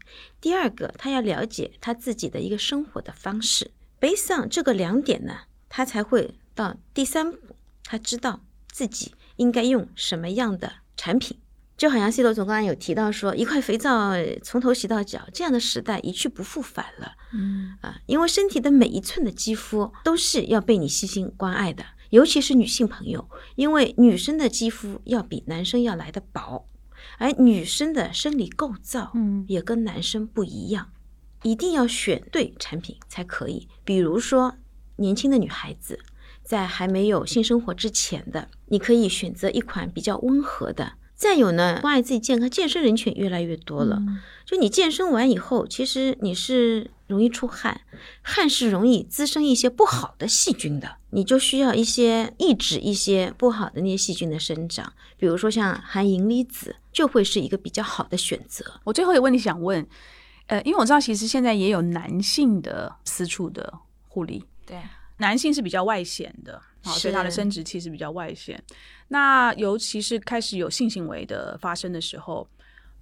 [0.40, 3.70] 第二个他要了解他自己的一个生活的方式。
[4.00, 5.32] Based on 这个两点呢，
[5.68, 8.40] 他才会到第三步，他知道。
[8.72, 11.38] 自己应该用什么样的产品？
[11.76, 17.12] 就好像西罗总刚刚有提到说，一块肥皂从头洗到脚，这样的时代一去不复返了。
[17.32, 26.68] 嗯啊，因为身体的每一寸的肌肤都是要被你细心关爱的，尤其是女性朋友，因为女生的肌肤要比男生要来的薄，
[27.18, 30.90] 而女生的生理构造嗯也跟男生不一样，
[31.44, 33.68] 一定要选对产品才可以。
[33.84, 34.56] 比如说
[34.96, 36.00] 年轻的女孩子。
[36.44, 40.92] 在还没有性生活之前的，你可以选择一款比较温和的。
[41.16, 44.02] 再有呢，关爱自己健康，健身人群越来越多了。
[44.44, 47.80] 就你健身完以后，其实你是容易出汗，
[48.20, 54.92] 汗是容易滋生一些不好的细菌的，你就需要一些抑制一些不好的那些细菌的生长。
[55.16, 58.80] 比如说像含银离子，就会是一个比较好的选择。
[58.82, 59.86] 我最后一个问题想问，
[60.48, 63.72] 呃，因为我知道其实现在也有男性的私处的
[64.08, 64.76] 护理，对。
[65.24, 68.62] 男性是比较外显的，好，所以他的生殖器是比较外显。
[69.08, 72.46] 那尤其是开始有性行为的发生的时候，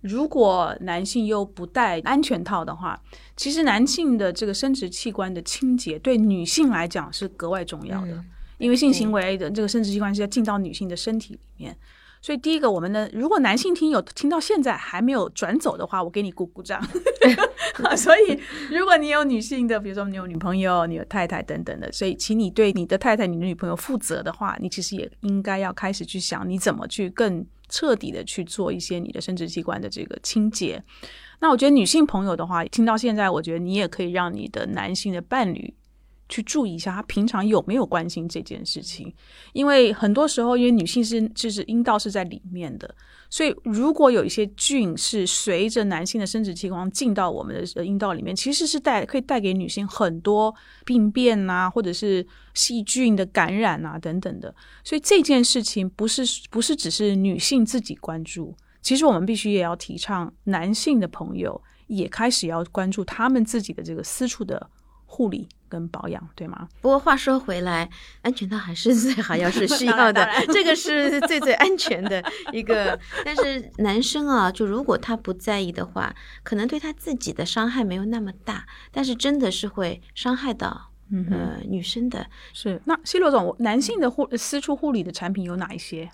[0.02, 3.00] 如果男性又不戴安全套的话，
[3.36, 8.24] 其实男性的这个生殖器官的清洁对女性来讲是格外重要的，
[8.58, 11.76] 因为性行为的这个生殖器官是要进到女性的身体里面。
[12.22, 16.80] 所以第一个，我们的如果男性听友听到现在还没有转走的话，我给你鼓鼓掌。
[17.96, 18.38] 所以
[18.70, 30.80] 如果你有女性的，比如说你有女朋友、你有太太等等的，所以请你对你的太太、你的女朋友负责的话，你其实也应该要开始去想，你怎么去更彻底的去做一些你的生殖器官的这个清洁。
[31.40, 35.74] 那我觉得女性朋友的话，听到现在，我觉得你也可以让你的男性的伴侣。
[36.32, 39.12] 去注意一下，他平常有没有关心这件事情？
[39.52, 42.94] 因为很多时候，因为女性是就是阴道是在里面的，
[43.28, 50.54] 所以如果有一些菌是随着男性的生殖器官进到我们的阴道里面，其实是带可以带给女性很多
[50.86, 54.54] 病变啊，或者是细菌的感染啊等等的。
[54.82, 64.70] 所以这件事情不是不是只是女性自己关注，其实我们必须也要提倡男性的朋友也开始要关注他们自己的这个私处的
[65.04, 65.46] 护理。
[65.72, 66.68] 跟保养对吗？
[66.82, 67.88] 不过话说回来，
[68.20, 72.98] 安全套还是最好要是需要的，这个是最最安全的一个。
[73.24, 80.90] 但是男生啊，就如果他不在意的话，可能对他自己的伤害没有那么大，但是真的是会伤害到
[81.30, 82.26] 呃女生的。
[82.52, 86.10] 是那西罗总，男性的护私处护理的产品有哪一些？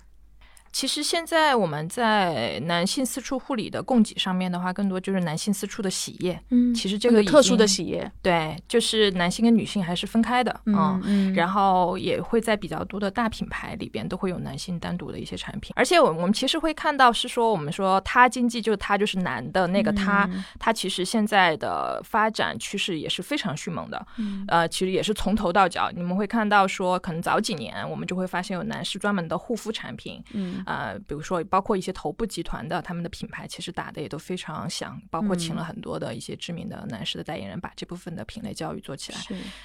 [0.71, 6.39] 其实现在我们在男性私处护理的供给上面的话，更多就是男性私处的洗液。
[6.49, 11.33] 嗯，其实这个特殊的洗液，对，就是男性跟女性还是分开的嗯嗯。
[11.33, 15.73] 然后也会在比较多的大品牌里边都会有男性单独的一些产品。
[15.75, 24.07] 而且我我们其实会看到是说，我们说他经济就他就是男的那个他，他其实现在的发展趋势也是非常迅猛的。
[24.17, 30.23] 嗯，呃，其实也是从头到脚，你们会看到说，可能早几年我们就会发现有男士专门的护肤产品。
[30.33, 30.58] 嗯。
[30.65, 39.19] 呃，比如说，包括一些头部集团的，他们的品牌其实打的也都非常响，包括请了很多的一些知名的男士的代言人，把这部分的品类教育做起来。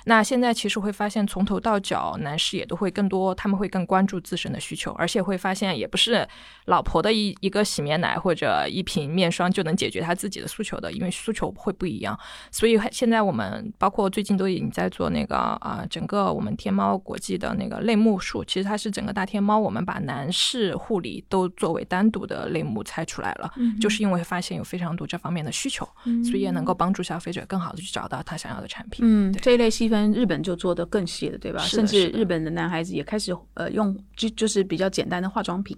[0.04, 6.26] 那现在其实会发现，从头到脚，男士也都会更多，他们会更关注自身的需求，而且会发现，也不是
[6.66, 12.18] 老婆的一一个洗面奶或者一瓶面霜就能解决他自己的诉求的，因为诉求会不一样。
[12.50, 20.74] 所以现在我们包括最近都已经在做那个啊，整个我们天猫国际的那个类目数，其实它是整个大天猫，我们把男士。
[20.84, 25.88] 护理都作为单独的类目拆出来了，就是因为发现有非常多这方面的需求，
[26.22, 29.04] 所以也能够帮助消费者更好的去找到他想要的产品。
[29.08, 31.60] 嗯，这一类细分日本就做的更细了，对吧？
[31.60, 35.76] 甚至日本的男孩子也开始呃用就就是比较简单的化妆品，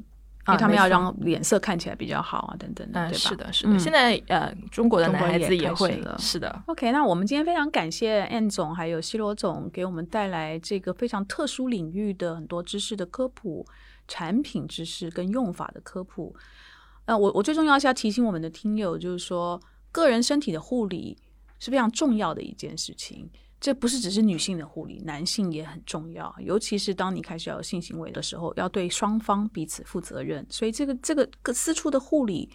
[0.49, 3.13] 因为他们要让脸色看起来比较好啊，等等，对吧？
[3.13, 3.79] 是的，是的。
[3.79, 6.63] 现在呃，中国的男孩子也会了，是的。
[6.67, 13.67] OK，那我们今天非常感谢 An 总还有西罗总给我们带来这个非常特殊领域的很多知识的科普。
[14.09, 16.33] 产品知识跟用法的科普，
[17.07, 21.19] 呃，我我最重要是要提醒我们的听友，就是说个人身体的护理
[21.59, 23.29] 是非常重要的一件事情。
[23.61, 26.35] 这不是只是女性的护理，男性也很重要。
[26.39, 30.47] 尤其是当你开始要有性行为的时候，要对双方彼此负责任。
[30.51, 32.51] 所以这个这个个私处的护理，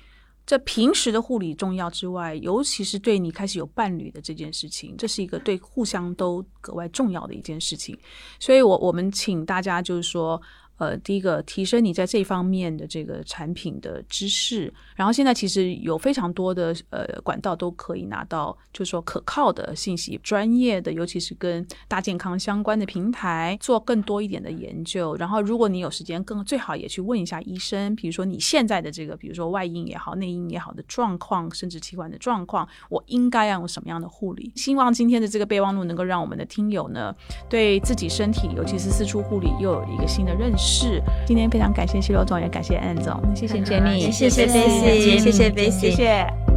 [0.45, 7.97] 在平时的护理重要之外，尤其是对你开始有伴侣的这件事情，这是一个对互相都格外重要的一件事情。
[8.39, 10.41] 所以我我们请大家就是说。
[10.81, 25.15] 呃，第一个提升你在这方面的这个产品的知识，然后现在其实有非常多的呃管道都可以拿到，就是说可靠的信息，专业的，尤其是跟大健康相关的平台，做更多一点的研究。
[25.17, 34.51] 然后如果你有时间，更最好也去问一下医生，比如说你现在的这个，比如说外阴也好，内阴也好的状况，生殖器官的状况，我应该要用什么样的护理？
[34.55, 37.15] 希望今天的这个备忘录能够让我们的听友呢，
[37.47, 40.70] 对自己身体，尤其是私处护理，又有一个新的认识。
[40.71, 46.50] 是，今天非常感谢西罗总，也感谢安总，谢谢 Jenny，谢谢 Bessy，谢谢 Bessy，谢谢。